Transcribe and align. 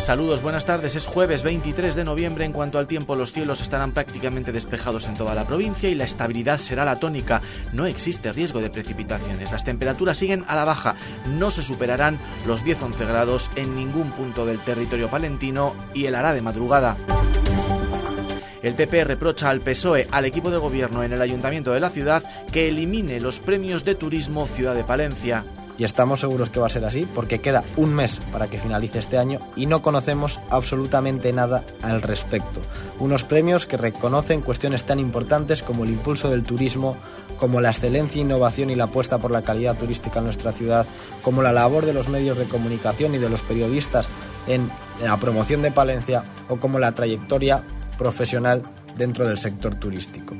Saludos, 0.00 0.42
buenas 0.42 0.66
tardes. 0.66 0.96
Es 0.96 1.06
jueves 1.06 1.44
23 1.44 1.94
de 1.94 2.02
noviembre. 2.02 2.44
En 2.44 2.52
cuanto 2.52 2.80
al 2.80 2.88
tiempo, 2.88 3.14
los 3.14 3.32
cielos 3.32 3.60
estarán 3.60 3.92
prácticamente 3.92 4.50
despejados 4.50 5.06
en 5.06 5.14
toda 5.14 5.36
la 5.36 5.46
provincia 5.46 5.88
y 5.88 5.94
la 5.94 6.02
estabilidad 6.02 6.58
será 6.58 6.84
la 6.84 6.98
tónica. 6.98 7.40
No 7.72 7.86
existe 7.86 8.32
riesgo 8.32 8.60
de 8.60 8.70
precipitaciones. 8.70 9.52
Las 9.52 9.64
temperaturas 9.64 10.16
siguen 10.16 10.44
a 10.48 10.56
la 10.56 10.64
baja. 10.64 10.96
No 11.38 11.50
se 11.50 11.62
superarán 11.62 12.18
los 12.46 12.64
10-11 12.64 13.06
grados 13.06 13.48
en 13.54 13.76
ningún 13.76 14.10
punto 14.10 14.44
del 14.44 14.58
territorio 14.58 15.08
palentino 15.08 15.76
y 15.94 16.06
el 16.06 16.16
hará 16.16 16.34
de 16.34 16.42
madrugada. 16.42 16.96
El 18.66 18.74
PP 18.74 19.04
reprocha 19.04 19.48
al 19.48 19.60
PSOE, 19.60 20.08
al 20.10 20.24
equipo 20.24 20.50
de 20.50 20.58
gobierno 20.58 21.04
en 21.04 21.12
el 21.12 21.22
ayuntamiento 21.22 21.70
de 21.70 21.78
la 21.78 21.88
ciudad, 21.88 22.24
que 22.50 22.66
elimine 22.66 23.20
los 23.20 23.38
premios 23.38 23.84
de 23.84 23.94
turismo 23.94 24.48
Ciudad 24.48 24.74
de 24.74 24.82
Palencia 24.82 25.44
y 25.78 25.84
estamos 25.84 26.18
seguros 26.18 26.50
que 26.50 26.58
va 26.58 26.66
a 26.66 26.70
ser 26.70 26.84
así 26.84 27.06
porque 27.14 27.40
queda 27.40 27.62
un 27.76 27.94
mes 27.94 28.18
para 28.32 28.48
que 28.48 28.58
finalice 28.58 28.98
este 28.98 29.18
año 29.18 29.38
y 29.54 29.66
no 29.66 29.82
conocemos 29.82 30.40
absolutamente 30.50 31.32
nada 31.32 31.62
al 31.80 32.02
respecto. 32.02 32.60
Unos 32.98 33.22
premios 33.22 33.68
que 33.68 33.76
reconocen 33.76 34.40
cuestiones 34.40 34.82
tan 34.82 34.98
importantes 34.98 35.62
como 35.62 35.84
el 35.84 35.90
impulso 35.90 36.28
del 36.28 36.42
turismo, 36.42 36.96
como 37.38 37.60
la 37.60 37.70
excelencia, 37.70 38.22
innovación 38.22 38.70
y 38.70 38.74
la 38.74 38.84
apuesta 38.84 39.18
por 39.18 39.30
la 39.30 39.42
calidad 39.42 39.78
turística 39.78 40.18
en 40.18 40.24
nuestra 40.24 40.50
ciudad, 40.50 40.88
como 41.22 41.40
la 41.40 41.52
labor 41.52 41.86
de 41.86 41.94
los 41.94 42.08
medios 42.08 42.36
de 42.36 42.46
comunicación 42.46 43.14
y 43.14 43.18
de 43.18 43.30
los 43.30 43.42
periodistas 43.42 44.08
en 44.48 44.68
la 45.00 45.16
promoción 45.18 45.62
de 45.62 45.70
Palencia 45.70 46.24
o 46.48 46.56
como 46.56 46.80
la 46.80 46.92
trayectoria 46.92 47.62
profesional 47.96 48.62
dentro 48.96 49.26
del 49.26 49.38
sector 49.38 49.74
turístico. 49.74 50.34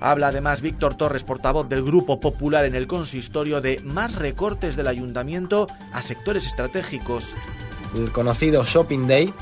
Habla 0.00 0.28
además 0.28 0.60
Víctor 0.60 0.96
Torres, 0.96 1.22
portavoz 1.22 1.68
del 1.68 1.84
Grupo 1.84 2.18
Popular 2.20 2.64
en 2.64 2.74
el 2.74 2.86
consistorio, 2.86 3.60
de 3.60 3.80
más 3.84 4.16
recortes 4.16 4.74
del 4.76 4.88
ayuntamiento 4.88 5.68
a 5.92 6.02
sectores 6.02 6.46
estratégicos. 6.46 7.36
El 7.94 8.10
conocido 8.10 8.64
Shopping 8.64 9.06
Day, 9.06 9.32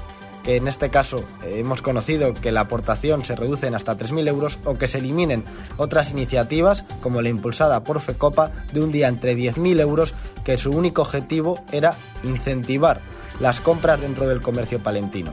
que 0.42 0.56
en 0.56 0.68
este 0.68 0.90
caso 0.90 1.24
eh, 1.44 1.56
hemos 1.58 1.82
conocido 1.82 2.34
que 2.34 2.52
la 2.52 2.62
aportación 2.62 3.24
se 3.24 3.36
reduce 3.36 3.66
en 3.66 3.74
hasta 3.74 3.96
3.000 3.96 4.28
euros 4.28 4.58
o 4.64 4.74
que 4.74 4.88
se 4.88 4.98
eliminen 4.98 5.44
otras 5.76 6.10
iniciativas 6.10 6.84
como 7.00 7.22
la 7.22 7.28
impulsada 7.28 7.84
por 7.84 8.00
FECOPA 8.00 8.50
de 8.72 8.82
un 8.82 8.92
día 8.92 9.08
entre 9.08 9.36
10.000 9.36 9.80
euros 9.80 10.14
que 10.44 10.58
su 10.58 10.72
único 10.72 11.02
objetivo 11.02 11.64
era 11.72 11.96
incentivar 12.22 13.00
las 13.38 13.60
compras 13.60 14.00
dentro 14.00 14.28
del 14.28 14.42
comercio 14.42 14.82
palentino. 14.82 15.32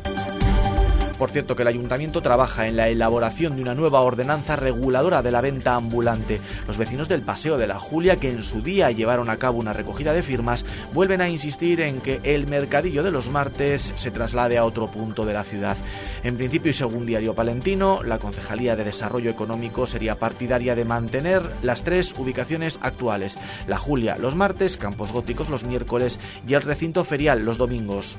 Por 1.18 1.32
cierto, 1.32 1.56
que 1.56 1.64
el 1.64 1.68
ayuntamiento 1.68 2.22
trabaja 2.22 2.68
en 2.68 2.78
la 2.78 2.90
elaboración 2.90 3.56
de 3.56 3.64
una 3.64 3.74
nueva 3.74 4.02
ordenanza 4.02 4.56
reguladora 4.56 5.24
de 5.24 5.32
la 5.32 5.42
venta 5.42 5.74
ambulante. 5.74 6.40
Los 6.68 6.78
vecinos 6.78 7.10
del 7.10 7.24
Paseo 7.24 7.58
de 7.58 7.66
la 7.66 7.80
Julia, 7.80 8.18
que 8.18 8.32
en 8.32 8.44
su 8.44 8.62
día 8.62 8.92
llevaron 8.92 9.30
a 9.30 9.38
cabo 9.38 9.58
una 9.58 9.74
recogida 9.74 10.14
de 10.14 10.22
firmas, 10.22 10.64
vuelven 10.94 11.22
a 11.22 11.30
insistir 11.30 11.82
en 11.82 12.02
que 12.02 12.20
el 12.24 12.46
mercadillo 12.46 13.02
de 13.02 13.12
los 13.12 13.32
martes 13.32 13.94
se 13.96 14.12
traslade 14.12 14.60
a 14.60 14.66
otro 14.66 14.92
punto 14.92 15.26
de 15.26 15.34
la 15.34 15.44
ciudad. 15.44 15.76
En 16.24 16.38
principio 16.38 16.70
y 16.70 16.74
según 16.74 17.08
Diario 17.08 17.34
Palentino, 17.34 18.04
la 18.04 18.20
Concejalía 18.20 18.76
de 18.76 18.84
Desarrollo 18.84 19.32
Económico 19.32 19.88
sería 19.88 20.20
partidaria 20.20 20.76
de 20.76 20.86
mantener 20.86 21.42
las 21.64 21.84
tres 21.84 22.14
ubicaciones 22.18 22.78
actuales. 22.82 23.40
La 23.68 23.80
Julia 23.80 24.18
los 24.20 24.36
martes, 24.36 24.78
Campos 24.78 25.12
Góticos 25.12 25.50
los 25.50 25.64
miércoles 25.64 26.20
y 26.48 26.54
el 26.54 26.62
recinto 26.62 27.04
ferial 27.04 27.44
los 27.44 27.58
domingos. 27.58 28.18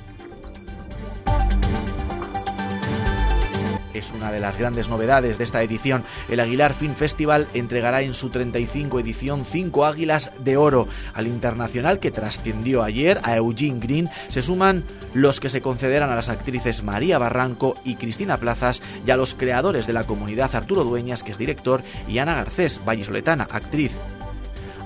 Es 3.99 4.13
una 4.13 4.33
de 4.33 4.41
las 4.41 4.57
grandes 4.57 4.89
novedades 4.89 5.39
de 5.39 5.45
esta 5.45 5.63
edición. 5.63 6.05
El 6.29 6.41
Aguilar 6.41 6.75
Film 6.75 6.95
Festival 6.95 7.49
entregará 7.55 8.03
en 8.03 8.15
su 8.15 8.31
35 8.31 9.01
edición 9.01 9.45
cinco 9.45 9.87
águilas 9.87 10.31
de 10.39 10.57
oro. 10.57 10.89
Al 11.15 11.27
internacional 11.27 11.99
que 11.99 12.11
trascendió 12.11 12.83
ayer, 12.83 13.21
a 13.23 13.37
Eugene 13.37 13.81
Green, 13.81 14.09
se 14.29 14.43
suman 14.43 14.85
los 15.15 15.41
que 15.41 15.49
se 15.49 15.61
concederán 15.61 16.11
a 16.11 16.17
las 16.17 16.29
actrices 16.29 16.83
María 16.83 17.19
Barranco 17.19 17.75
y 17.85 17.97
Cristina 17.97 18.39
Plazas 18.39 18.81
y 19.07 19.11
a 19.11 19.17
los 19.17 19.35
creadores 19.35 19.87
de 19.87 19.93
la 19.93 20.05
comunidad 20.05 20.55
Arturo 20.55 20.85
Dueñas, 20.85 21.23
que 21.23 21.33
es 21.33 21.39
director, 21.39 21.83
y 22.07 22.19
Ana 22.19 22.35
Garcés, 22.35 22.81
vallisoletana, 22.85 23.49
actriz. 23.51 23.93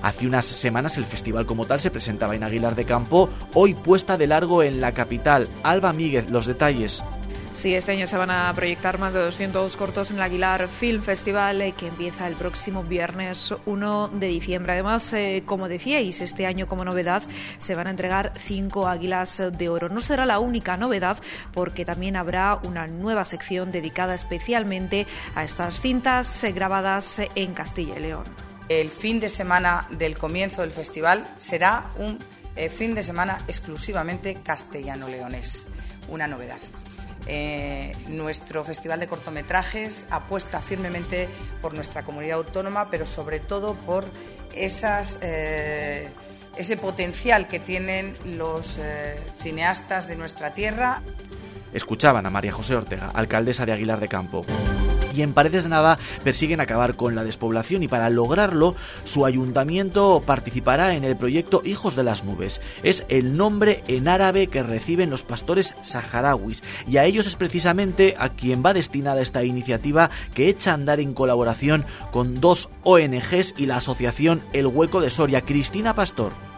Hace 0.03 0.26
unas 0.26 0.47
semanas 0.47 0.98
el 0.98 1.04
festival 1.04 1.47
como 1.47 1.65
tal 1.65 1.78
se 1.78 1.91
presentaba 1.91 2.34
en 2.34 2.42
Aguilar 2.42 2.75
de 2.75 2.84
Campo, 2.84 3.28
hoy 3.54 3.75
puesta 3.75 4.19
de 4.19 4.26
largo 4.26 4.62
en 4.65 4.81
la 4.81 4.92
capital. 4.92 5.48
Alba 5.62 5.92
Míguez, 5.92 6.28
los 6.28 6.47
detalles. 6.47 7.04
Sí, 7.52 7.74
este 7.74 7.92
año 7.92 8.06
se 8.06 8.16
van 8.16 8.30
a 8.30 8.52
proyectar 8.54 8.98
más 8.98 9.12
de 9.12 9.20
200 9.20 9.76
cortos 9.76 10.10
en 10.10 10.16
el 10.16 10.22
Aguilar 10.22 10.68
Film 10.68 11.02
Festival 11.02 11.60
eh, 11.60 11.72
que 11.72 11.88
empieza 11.88 12.26
el 12.26 12.34
próximo 12.34 12.82
viernes 12.82 13.54
1 13.66 14.08
de 14.08 14.26
diciembre. 14.26 14.72
Además, 14.72 15.12
eh, 15.12 15.42
como 15.44 15.68
decíais, 15.68 16.22
este 16.22 16.46
año 16.46 16.66
como 16.66 16.84
novedad 16.84 17.22
se 17.58 17.74
van 17.74 17.88
a 17.88 17.91
entregar 17.91 18.32
cinco 18.42 18.88
águilas 18.88 19.41
de 19.52 19.68
oro. 19.68 19.91
No 19.91 20.00
será 20.00 20.24
la 20.24 20.38
única 20.38 20.78
novedad 20.78 21.18
porque 21.52 21.84
también 21.84 22.16
habrá 22.16 22.58
una 22.64 22.86
nueva 22.86 23.24
sección 23.26 23.70
dedicada 23.70 24.14
especialmente 24.14 25.06
a 25.34 25.44
estas 25.44 25.78
cintas 25.78 26.42
eh, 26.44 26.52
grabadas 26.52 27.20
en 27.34 27.52
Castilla 27.52 27.98
y 27.98 28.00
León. 28.00 28.24
El 28.70 28.91
fin 28.91 29.20
de 29.20 29.28
semana 29.28 29.86
del 29.91 30.16
comienzo 30.16 30.62
del 30.62 30.72
festival 30.72 31.28
será 31.36 31.91
un 31.98 32.18
fin 32.70 32.94
de 32.94 33.02
semana 33.02 33.38
exclusivamente 33.46 34.38
castellano-leonés. 34.42 35.66
Una 36.08 36.26
novedad. 36.26 36.58
Eh, 37.27 37.93
nuestro 38.09 38.65
Festival 38.65 39.00
de 39.00 39.06
Cortometrajes 39.06 40.06
apuesta 40.10 40.60
firmemente 40.60 41.28
por 41.60 41.75
nuestra 41.75 42.03
comunidad 42.03 42.38
autónoma, 42.38 42.91
pero 42.91 43.06
sobre 43.06 43.41
todo 43.41 43.75
por 43.75 44.05
eh, 44.55 46.09
ese 46.56 46.77
potencial 46.77 47.49
que 47.49 47.60
tienen 47.60 48.16
los 48.25 48.78
eh, 48.78 49.19
cineastas 49.41 50.09
de 50.09 50.16
nuestra 50.16 50.53
tierra. 50.55 51.03
Escuchaban 51.72 52.27
a 52.27 52.31
María 52.31 52.53
José 52.53 52.75
Ortega, 52.75 53.10
alcaldesa 53.15 53.65
de 53.65 53.72
Aguilar 53.72 54.00
de 54.00 54.09
Campo 54.09 54.44
y 55.14 55.22
en 55.22 55.34
Paredes 55.34 55.64
de 55.64 55.70
Nava 55.70 55.98
persiguen 56.24 56.60
acabar 56.60 56.96
con 56.96 57.14
la 57.14 57.24
despoblación 57.24 57.82
y 57.82 57.88
para 57.88 58.10
lograrlo 58.10 58.74
su 59.04 59.26
ayuntamiento 59.26 60.22
participará 60.24 60.94
en 60.94 61.04
el 61.04 61.16
proyecto 61.16 61.62
Hijos 61.64 61.96
de 61.96 62.04
las 62.04 62.24
Nubes. 62.24 62.60
Es 62.82 63.04
el 63.08 63.36
nombre 63.36 63.84
en 63.88 64.08
árabe 64.08 64.46
que 64.46 64.62
reciben 64.62 65.10
los 65.10 65.22
pastores 65.22 65.76
saharauis 65.82 66.62
y 66.86 66.96
a 66.96 67.04
ellos 67.04 67.26
es 67.26 67.36
precisamente 67.36 68.14
a 68.18 68.30
quien 68.30 68.62
va 68.64 68.74
destinada 68.74 69.20
esta 69.20 69.44
iniciativa 69.44 70.10
que 70.34 70.48
echa 70.48 70.70
a 70.70 70.74
andar 70.74 71.00
en 71.00 71.14
colaboración 71.14 71.84
con 72.10 72.40
dos 72.40 72.70
ONGs 72.82 73.54
y 73.56 73.66
la 73.66 73.76
asociación 73.76 74.42
El 74.52 74.66
Hueco 74.66 75.00
de 75.00 75.10
Soria. 75.10 75.42
Cristina 75.42 75.94
Pastor. 75.94 76.51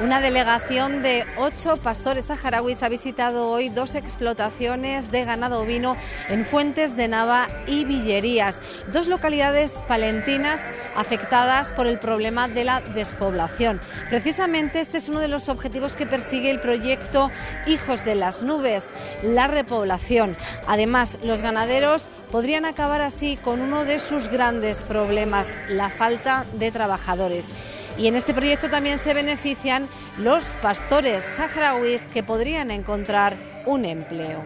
Una 0.00 0.20
delegación 0.20 1.02
de 1.02 1.26
ocho 1.36 1.76
pastores 1.76 2.26
saharauis 2.26 2.84
ha 2.84 2.88
visitado 2.88 3.50
hoy 3.50 3.68
dos 3.68 3.96
explotaciones 3.96 5.10
de 5.10 5.24
ganado 5.24 5.60
ovino 5.60 5.96
en 6.28 6.46
Fuentes 6.46 6.96
de 6.96 7.08
Nava 7.08 7.48
y 7.66 7.84
Villerías, 7.84 8.60
dos 8.92 9.08
localidades 9.08 9.72
palentinas 9.88 10.60
afectadas 10.94 11.72
por 11.72 11.88
el 11.88 11.98
problema 11.98 12.46
de 12.46 12.62
la 12.62 12.80
despoblación. 12.80 13.80
Precisamente 14.08 14.78
este 14.78 14.98
es 14.98 15.08
uno 15.08 15.18
de 15.18 15.26
los 15.26 15.48
objetivos 15.48 15.96
que 15.96 16.06
persigue 16.06 16.52
el 16.52 16.60
proyecto 16.60 17.32
Hijos 17.66 18.04
de 18.04 18.14
las 18.14 18.44
Nubes, 18.44 18.84
la 19.22 19.48
repoblación. 19.48 20.36
Además, 20.68 21.18
los 21.24 21.42
ganaderos 21.42 22.08
podrían 22.30 22.66
acabar 22.66 23.00
así 23.00 23.36
con 23.36 23.60
uno 23.60 23.84
de 23.84 23.98
sus 23.98 24.28
grandes 24.28 24.84
problemas, 24.84 25.48
la 25.68 25.88
falta 25.88 26.44
de 26.52 26.70
trabajadores. 26.70 27.50
Y 27.98 28.06
en 28.06 28.16
este 28.16 28.32
proyecto 28.32 28.70
también 28.70 28.98
se 28.98 29.12
benefician 29.12 29.88
los 30.18 30.44
pastores 30.62 31.24
saharauis 31.24 32.08
que 32.08 32.22
podrían 32.22 32.70
encontrar 32.70 33.36
un 33.66 33.84
empleo 33.84 34.44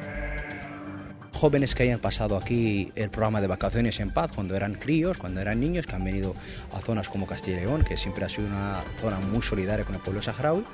jóvenes 1.43 1.75
que 1.75 1.83
hayan 1.83 1.99
pasado 1.99 2.37
aquí 2.37 2.93
el 2.95 3.11
programa 3.11 3.41
de 3.41 3.49
vacaciones 3.49 3.99
en 3.99 4.11
paz 4.11 4.31
cuando 4.33 4.55
eran 4.55 4.75
críos, 4.75 5.19
cuando 5.19 5.41
eran 5.41 5.59
niños, 5.59 5.89
que 5.89 5.97
han 5.97 6.05
venido 6.05 6.37
a 6.73 6.79
zonas 6.79 7.09
como 7.09 7.27
Castilla 7.27 7.57
y 7.57 7.61
León, 7.63 7.83
que 7.83 7.97
siempre 7.97 8.25
ha 8.25 8.29
sido 8.29 8.47
una 8.47 8.85
zona 9.01 9.19
muy 9.19 9.43
solidaria 9.43 9.85
con 9.85 9.97
el 9.97 10.01
pueblo 10.01 10.23
saharaui, 10.23 10.65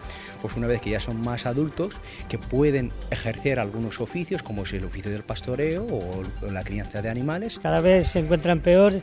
pues 0.43 0.59
una 0.59 0.67
vez 0.67 0.83
que 0.83 0.91
ya 0.91 1.01
son 1.01 1.23
más 1.23 1.47
adultos, 1.47 1.95
que 2.29 2.37
pueden 2.37 2.93
ejercer 3.11 3.61
algunos 3.61 3.99
oficios, 4.03 4.43
como 4.43 4.65
es 4.65 4.73
el 4.75 4.85
oficio 4.85 5.11
del 5.11 5.23
pastoreo 5.23 5.87
o 5.87 6.51
la 6.53 6.63
crianza 6.63 7.01
de 7.01 7.09
animales. 7.09 7.59
Cada 7.59 7.81
vez 7.81 8.11
se 8.11 8.19
encuentran 8.19 8.61
peor 8.61 9.03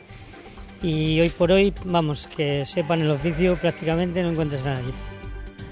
y 0.86 1.20
hoy 1.20 1.30
por 1.30 1.50
hoy, 1.50 1.74
vamos, 1.84 2.28
que 2.28 2.64
sepan 2.64 3.00
el 3.00 3.10
oficio 3.10 3.56
prácticamente 3.56 4.22
no 4.22 4.30
encuentras 4.30 4.64
a 4.64 4.74
nadie. 4.74 4.92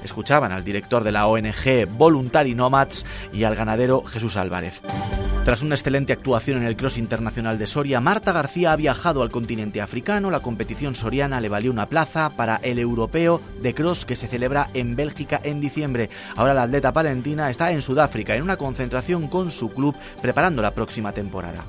Escuchaban 0.02 0.50
al 0.50 0.64
director 0.64 1.05
de 1.05 1.12
la 1.12 1.28
ONG 1.28 1.87
Voluntary 1.88 2.55
Nomads 2.56 3.06
y 3.32 3.44
al 3.44 3.55
ganadero 3.55 4.02
Jesús 4.05 4.37
Álvarez. 4.37 4.82
Tras 5.44 5.62
una 5.62 5.76
excelente 5.76 6.12
actuación 6.12 6.58
en 6.58 6.64
el 6.64 6.76
Cross 6.76 6.99
Internacional 6.99 7.58
de 7.58 7.69
Soria, 7.69 8.00
Marta 8.00 8.32
García 8.32 8.72
ha 8.72 8.76
viajado 8.76 9.22
al 9.22 9.31
continente 9.31 9.81
africano. 9.81 10.32
La 10.32 10.40
competición 10.40 10.96
soriana 10.96 11.40
le 11.40 11.49
valió 11.49 11.70
una 11.70 11.87
plaza 11.87 12.31
para 12.31 12.56
el 12.56 12.81
europeo 12.81 13.40
de 13.62 13.72
Cross 13.72 14.06
que 14.06 14.17
se 14.17 14.26
celebra 14.26 14.69
en 14.75 14.96
Bélgica 14.96 15.40
en 15.44 15.60
diciembre. 15.60 16.10
Ahora 16.34 16.55
la 16.55 16.64
atleta 16.64 16.93
palentina 16.93 17.50
está 17.50 17.70
en 17.70 17.82
Sudáfrica 17.82 18.34
en 18.34 18.43
una 18.43 18.56
concentración 18.56 19.28
con 19.28 19.52
su 19.52 19.70
club 19.72 19.94
preparando 20.20 20.60
la 20.60 20.72
próxima 20.72 21.12
temporada. 21.12 21.64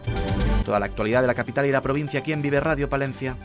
Toda 0.66 0.80
la 0.80 0.88
actualidad 0.88 1.22
de 1.22 1.28
la 1.28 1.36
capital 1.36 1.66
y 1.68 1.72
la 1.72 1.82
provincia 1.82 2.20
aquí 2.20 2.34
en 2.34 2.42
Vive 2.42 2.60
Radio 2.60 2.90
Palencia. 2.90 3.38